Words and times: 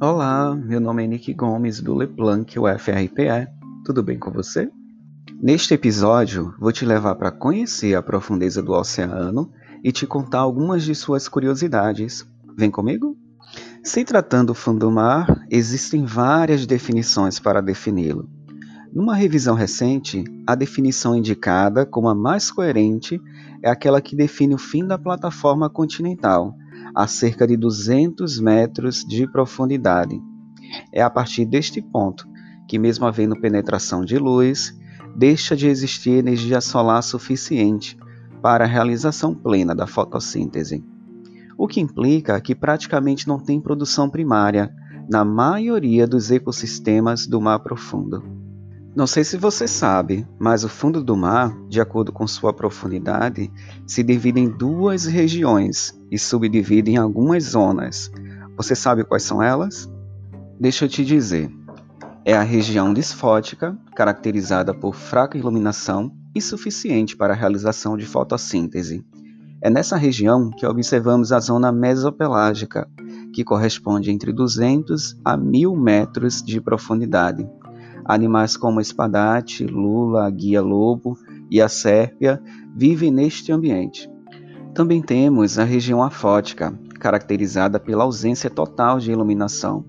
Olá, 0.00 0.54
meu 0.54 0.78
nome 0.78 1.02
é 1.02 1.06
Nick 1.08 1.34
Gomes 1.34 1.80
do 1.80 1.92
Leplanc 1.92 2.56
UFRPE. 2.56 3.48
Tudo 3.84 4.00
bem 4.00 4.16
com 4.16 4.30
você? 4.30 4.70
Neste 5.42 5.74
episódio, 5.74 6.54
vou 6.56 6.70
te 6.70 6.84
levar 6.84 7.16
para 7.16 7.32
conhecer 7.32 7.96
a 7.96 8.02
profundeza 8.02 8.62
do 8.62 8.70
oceano 8.74 9.50
e 9.82 9.90
te 9.90 10.06
contar 10.06 10.38
algumas 10.38 10.84
de 10.84 10.94
suas 10.94 11.26
curiosidades. 11.26 12.24
Vem 12.56 12.70
comigo? 12.70 13.16
Se 13.82 14.04
tratando 14.04 14.48
do 14.48 14.54
fundo 14.54 14.86
do 14.86 14.92
mar, 14.92 15.44
existem 15.50 16.04
várias 16.04 16.64
definições 16.64 17.40
para 17.40 17.60
defini-lo. 17.60 18.30
Numa 18.92 19.16
revisão 19.16 19.56
recente, 19.56 20.22
a 20.46 20.54
definição 20.54 21.16
indicada 21.16 21.84
como 21.84 22.08
a 22.08 22.14
mais 22.14 22.52
coerente 22.52 23.20
é 23.60 23.68
aquela 23.68 24.00
que 24.00 24.14
define 24.14 24.54
o 24.54 24.58
fim 24.58 24.86
da 24.86 24.96
plataforma 24.96 25.68
continental, 25.68 26.54
a 26.98 27.06
cerca 27.06 27.46
de 27.46 27.56
200 27.56 28.40
metros 28.40 29.04
de 29.04 29.24
profundidade. 29.30 30.20
É 30.92 31.00
a 31.00 31.08
partir 31.08 31.44
deste 31.44 31.80
ponto 31.80 32.26
que, 32.66 32.76
mesmo 32.76 33.06
havendo 33.06 33.40
penetração 33.40 34.04
de 34.04 34.18
luz, 34.18 34.76
deixa 35.16 35.54
de 35.54 35.68
existir 35.68 36.14
energia 36.14 36.60
solar 36.60 37.00
suficiente 37.02 37.96
para 38.42 38.64
a 38.64 38.66
realização 38.66 39.32
plena 39.32 39.76
da 39.76 39.86
fotossíntese, 39.86 40.84
o 41.56 41.68
que 41.68 41.80
implica 41.80 42.40
que 42.40 42.52
praticamente 42.52 43.28
não 43.28 43.38
tem 43.38 43.60
produção 43.60 44.10
primária 44.10 44.68
na 45.08 45.24
maioria 45.24 46.04
dos 46.04 46.32
ecossistemas 46.32 47.28
do 47.28 47.40
mar 47.40 47.60
profundo. 47.60 48.37
Não 48.98 49.06
sei 49.06 49.22
se 49.22 49.36
você 49.36 49.68
sabe, 49.68 50.26
mas 50.40 50.64
o 50.64 50.68
fundo 50.68 51.00
do 51.00 51.16
mar, 51.16 51.56
de 51.68 51.80
acordo 51.80 52.10
com 52.10 52.26
sua 52.26 52.52
profundidade, 52.52 53.48
se 53.86 54.02
divide 54.02 54.40
em 54.40 54.48
duas 54.48 55.04
regiões 55.04 55.96
e 56.10 56.18
subdivide 56.18 56.90
em 56.90 56.96
algumas 56.96 57.44
zonas. 57.44 58.10
Você 58.56 58.74
sabe 58.74 59.04
quais 59.04 59.22
são 59.22 59.40
elas? 59.40 59.88
Deixa 60.58 60.84
eu 60.84 60.88
te 60.88 61.04
dizer. 61.04 61.48
É 62.24 62.36
a 62.36 62.42
região 62.42 62.92
disfótica, 62.92 63.78
caracterizada 63.94 64.74
por 64.74 64.96
fraca 64.96 65.38
iluminação 65.38 66.10
e 66.34 66.42
suficiente 66.42 67.16
para 67.16 67.34
a 67.34 67.36
realização 67.36 67.96
de 67.96 68.04
fotossíntese. 68.04 69.06
É 69.62 69.70
nessa 69.70 69.96
região 69.96 70.50
que 70.50 70.66
observamos 70.66 71.30
a 71.30 71.38
zona 71.38 71.70
mesopelágica, 71.70 72.88
que 73.32 73.44
corresponde 73.44 74.10
entre 74.10 74.32
200 74.32 75.20
a 75.24 75.36
1000 75.36 75.76
metros 75.76 76.42
de 76.42 76.60
profundidade 76.60 77.48
Animais 78.08 78.56
como 78.56 78.80
espadate, 78.80 79.66
lula, 79.66 80.30
guia-lobo 80.30 81.18
e 81.50 81.60
a 81.60 81.68
sérpia 81.68 82.42
vivem 82.74 83.10
neste 83.10 83.52
ambiente. 83.52 84.10
Também 84.72 85.02
temos 85.02 85.58
a 85.58 85.64
região 85.64 86.02
afótica, 86.02 86.72
caracterizada 86.98 87.78
pela 87.78 88.04
ausência 88.04 88.48
total 88.48 88.98
de 88.98 89.12
iluminação. 89.12 89.84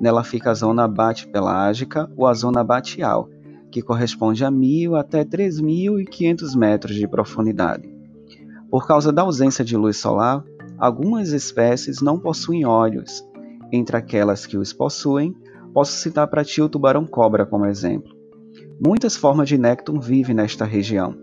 Nela 0.00 0.24
fica 0.24 0.50
a 0.50 0.54
zona 0.54 0.88
bate-pelágica 0.88 2.10
ou 2.16 2.26
a 2.26 2.34
zona 2.34 2.64
batial, 2.64 3.28
que 3.70 3.80
corresponde 3.80 4.44
a 4.44 4.50
1.000 4.50 4.98
até 4.98 5.24
3.500 5.24 6.56
metros 6.56 6.96
de 6.96 7.06
profundidade. 7.06 7.88
Por 8.68 8.88
causa 8.88 9.12
da 9.12 9.22
ausência 9.22 9.64
de 9.64 9.76
luz 9.76 9.98
solar, 9.98 10.42
algumas 10.76 11.28
espécies 11.28 12.02
não 12.02 12.18
possuem 12.18 12.64
olhos. 12.64 13.24
Entre 13.70 13.96
aquelas 13.96 14.46
que 14.46 14.56
os 14.56 14.72
possuem, 14.72 15.32
Posso 15.72 15.92
citar 15.92 16.28
para 16.28 16.44
ti 16.44 16.60
o 16.60 16.68
tubarão-cobra 16.68 17.46
como 17.46 17.66
exemplo. 17.66 18.12
Muitas 18.84 19.16
formas 19.16 19.48
de 19.48 19.56
nécton 19.56 19.98
vivem 19.98 20.34
nesta 20.34 20.64
região, 20.64 21.16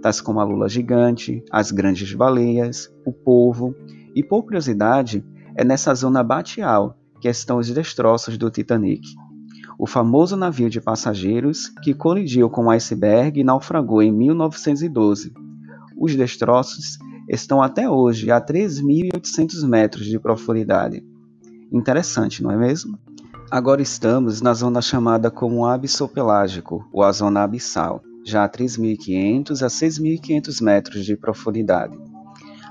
tais 0.00 0.20
como 0.20 0.38
a 0.38 0.44
lula 0.44 0.68
gigante, 0.68 1.42
as 1.50 1.72
grandes 1.72 2.12
baleias, 2.12 2.88
o 3.04 3.12
polvo, 3.12 3.74
e 4.14 4.22
por 4.22 4.44
curiosidade, 4.44 5.24
é 5.56 5.64
nessa 5.64 5.94
zona 5.94 6.22
batial 6.22 6.96
que 7.20 7.28
estão 7.28 7.58
os 7.58 7.68
destroços 7.70 8.38
do 8.38 8.50
Titanic. 8.50 9.02
O 9.78 9.86
famoso 9.86 10.36
navio 10.36 10.70
de 10.70 10.80
passageiros 10.80 11.68
que 11.82 11.92
colidiu 11.92 12.48
com 12.48 12.66
o 12.66 12.70
iceberg 12.70 13.40
e 13.40 13.44
naufragou 13.44 14.02
em 14.02 14.12
1912. 14.12 15.34
Os 15.98 16.14
destroços 16.14 16.98
estão 17.28 17.60
até 17.60 17.90
hoje 17.90 18.30
a 18.30 18.40
3.800 18.40 19.66
metros 19.66 20.06
de 20.06 20.18
profundidade. 20.18 21.04
Interessante, 21.72 22.42
não 22.42 22.50
é 22.50 22.56
mesmo? 22.56 22.98
Agora 23.48 23.80
estamos 23.80 24.40
na 24.40 24.52
zona 24.52 24.82
chamada 24.82 25.30
como 25.30 25.64
abissopelágico, 25.64 26.84
ou 26.92 27.04
a 27.04 27.12
zona 27.12 27.44
abissal, 27.44 28.02
já 28.24 28.44
a 28.44 28.48
3.500 28.48 29.62
a 29.62 29.68
6.500 29.68 30.60
metros 30.60 31.04
de 31.04 31.16
profundidade. 31.16 31.96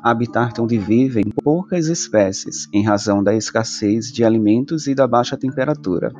Habitar 0.03 0.51
onde 0.59 0.77
vivem 0.77 1.23
poucas 1.43 1.87
espécies, 1.87 2.67
em 2.73 2.83
razão 2.83 3.23
da 3.23 3.33
escassez 3.33 4.11
de 4.11 4.25
alimentos 4.25 4.85
e 4.85 4.93
da 4.93 5.07
baixa 5.07 5.37
temperatura. 5.37 6.11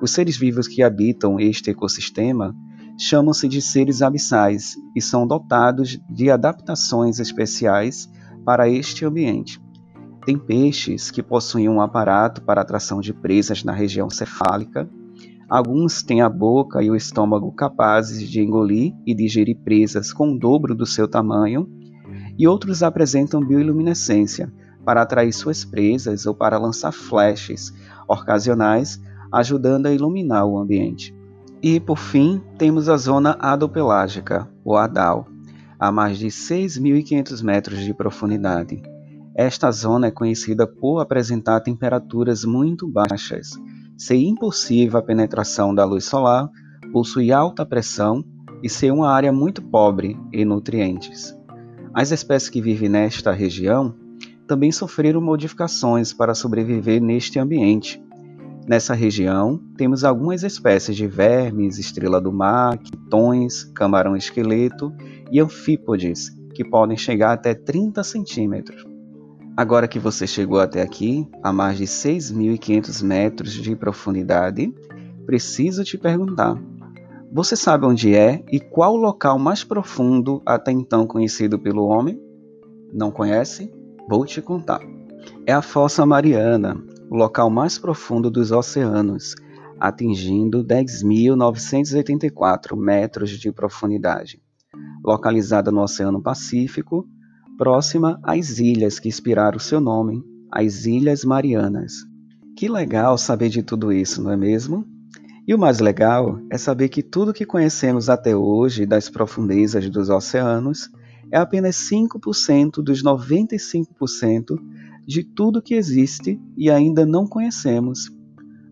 Os 0.00 0.10
seres 0.10 0.38
vivos 0.38 0.66
que 0.66 0.82
habitam 0.82 1.38
este 1.38 1.70
ecossistema 1.70 2.56
chamam-se 2.98 3.46
de 3.46 3.60
seres 3.60 4.00
abissais 4.00 4.74
e 4.96 5.02
são 5.02 5.26
dotados 5.26 6.00
de 6.08 6.30
adaptações 6.30 7.18
especiais 7.18 8.10
para 8.42 8.66
este 8.70 9.04
ambiente. 9.04 9.61
Tem 10.24 10.38
peixes 10.38 11.10
que 11.10 11.22
possuem 11.22 11.68
um 11.68 11.80
aparato 11.80 12.42
para 12.42 12.60
atração 12.60 13.00
de 13.00 13.12
presas 13.12 13.64
na 13.64 13.72
região 13.72 14.08
cefálica. 14.08 14.88
Alguns 15.48 16.02
têm 16.02 16.20
a 16.22 16.28
boca 16.28 16.80
e 16.80 16.90
o 16.90 16.94
estômago 16.94 17.50
capazes 17.52 18.30
de 18.30 18.40
engolir 18.40 18.94
e 19.04 19.14
digerir 19.14 19.58
presas 19.64 20.12
com 20.12 20.32
o 20.32 20.38
dobro 20.38 20.74
do 20.74 20.86
seu 20.86 21.08
tamanho, 21.08 21.68
e 22.38 22.46
outros 22.46 22.82
apresentam 22.82 23.44
bioluminescência 23.44 24.52
para 24.84 25.02
atrair 25.02 25.32
suas 25.32 25.64
presas 25.64 26.24
ou 26.24 26.34
para 26.34 26.58
lançar 26.58 26.92
flashes 26.92 27.72
ocasionais, 28.08 29.00
ajudando 29.32 29.86
a 29.86 29.92
iluminar 29.92 30.46
o 30.46 30.58
ambiente. 30.58 31.14
E 31.60 31.80
por 31.80 31.98
fim, 31.98 32.40
temos 32.58 32.88
a 32.88 32.96
zona 32.96 33.36
adopelágica, 33.40 34.48
ou 34.64 34.76
ADAL, 34.76 35.26
a 35.78 35.90
mais 35.90 36.18
de 36.18 36.28
6.500 36.28 37.42
metros 37.42 37.80
de 37.80 37.92
profundidade. 37.92 38.91
Esta 39.34 39.70
zona 39.70 40.08
é 40.08 40.10
conhecida 40.10 40.66
por 40.66 41.00
apresentar 41.00 41.60
temperaturas 41.60 42.44
muito 42.44 42.86
baixas, 42.86 43.58
ser 43.96 44.16
impossível 44.16 44.98
a 44.98 45.02
penetração 45.02 45.74
da 45.74 45.86
luz 45.86 46.04
solar, 46.04 46.50
possuir 46.92 47.32
alta 47.32 47.64
pressão 47.64 48.22
e 48.62 48.68
ser 48.68 48.92
uma 48.92 49.10
área 49.10 49.32
muito 49.32 49.62
pobre 49.62 50.18
em 50.32 50.44
nutrientes. 50.44 51.34
As 51.94 52.12
espécies 52.12 52.50
que 52.50 52.60
vivem 52.60 52.90
nesta 52.90 53.32
região 53.32 53.94
também 54.46 54.70
sofreram 54.70 55.20
modificações 55.20 56.12
para 56.12 56.34
sobreviver 56.34 57.00
neste 57.00 57.38
ambiente. 57.38 58.02
Nessa 58.68 58.92
região, 58.92 59.58
temos 59.78 60.04
algumas 60.04 60.42
espécies 60.42 60.94
de 60.94 61.06
vermes, 61.06 61.78
estrela 61.78 62.20
do 62.20 62.30
mar, 62.30 62.76
quitões, 62.76 63.64
camarão 63.74 64.14
esqueleto 64.14 64.92
e 65.30 65.40
anfípodes, 65.40 66.30
que 66.54 66.62
podem 66.62 66.98
chegar 66.98 67.32
até 67.32 67.54
30 67.54 68.04
centímetros. 68.04 68.91
Agora 69.54 69.86
que 69.86 69.98
você 69.98 70.26
chegou 70.26 70.58
até 70.58 70.80
aqui, 70.80 71.28
a 71.42 71.52
mais 71.52 71.76
de 71.76 71.84
6.500 71.84 73.04
metros 73.04 73.52
de 73.52 73.76
profundidade, 73.76 74.74
preciso 75.26 75.84
te 75.84 75.98
perguntar: 75.98 76.58
você 77.30 77.54
sabe 77.54 77.84
onde 77.84 78.14
é 78.14 78.42
e 78.50 78.58
qual 78.58 78.94
o 78.94 78.98
local 78.98 79.38
mais 79.38 79.62
profundo 79.62 80.40
até 80.46 80.72
então 80.72 81.06
conhecido 81.06 81.58
pelo 81.58 81.84
homem? 81.84 82.18
Não 82.92 83.10
conhece? 83.10 83.70
Vou 84.08 84.24
te 84.24 84.40
contar. 84.40 84.80
É 85.46 85.52
a 85.52 85.62
Fossa 85.62 86.06
Mariana, 86.06 86.82
o 87.10 87.16
local 87.16 87.50
mais 87.50 87.78
profundo 87.78 88.30
dos 88.30 88.52
oceanos, 88.52 89.34
atingindo 89.78 90.64
10.984 90.64 92.74
metros 92.74 93.28
de 93.30 93.52
profundidade. 93.52 94.40
Localizada 95.04 95.70
no 95.70 95.82
Oceano 95.82 96.22
Pacífico, 96.22 97.06
próxima 97.62 98.18
às 98.24 98.58
ilhas 98.58 98.98
que 98.98 99.06
inspiraram 99.06 99.56
seu 99.56 99.80
nome, 99.80 100.20
as 100.50 100.84
Ilhas 100.84 101.24
Marianas. 101.24 101.92
Que 102.56 102.68
legal 102.68 103.16
saber 103.16 103.50
de 103.50 103.62
tudo 103.62 103.92
isso, 103.92 104.20
não 104.20 104.32
é 104.32 104.36
mesmo? 104.36 104.84
E 105.46 105.54
o 105.54 105.58
mais 105.58 105.78
legal 105.78 106.40
é 106.50 106.58
saber 106.58 106.88
que 106.88 107.04
tudo 107.04 107.32
que 107.32 107.46
conhecemos 107.46 108.08
até 108.08 108.34
hoje 108.34 108.84
das 108.84 109.08
profundezas 109.08 109.88
dos 109.88 110.10
oceanos 110.10 110.90
é 111.30 111.38
apenas 111.38 111.76
5% 111.88 112.82
dos 112.82 113.00
95% 113.00 114.58
de 115.06 115.22
tudo 115.22 115.62
que 115.62 115.74
existe 115.74 116.42
e 116.56 116.68
ainda 116.68 117.06
não 117.06 117.28
conhecemos. 117.28 118.10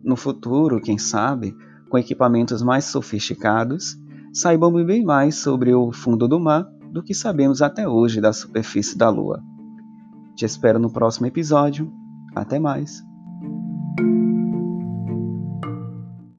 No 0.02 0.16
futuro, 0.16 0.80
quem 0.80 0.98
sabe, 0.98 1.54
com 1.88 1.96
equipamentos 1.96 2.60
mais 2.60 2.86
sofisticados, 2.86 3.96
saibamos 4.32 4.84
bem 4.84 5.04
mais 5.04 5.36
sobre 5.36 5.72
o 5.72 5.92
fundo 5.92 6.26
do 6.26 6.40
mar 6.40 6.66
do 6.90 7.02
que 7.02 7.14
sabemos 7.14 7.62
até 7.62 7.88
hoje 7.88 8.20
da 8.20 8.32
superfície 8.32 8.96
da 8.96 9.08
Lua. 9.08 9.42
Te 10.34 10.44
espero 10.44 10.78
no 10.78 10.92
próximo 10.92 11.26
episódio. 11.26 11.92
Até 12.34 12.58
mais! 12.58 13.09